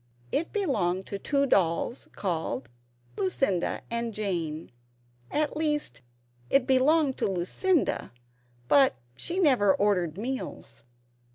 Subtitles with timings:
[0.31, 2.69] It belonged to two Dolls called
[3.17, 4.71] Lucinda and Jane;
[5.29, 6.01] at least
[6.49, 8.11] it belonged to Lucinda,
[8.67, 10.85] but she never ordered meals.